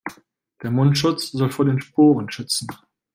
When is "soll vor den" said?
1.29-1.79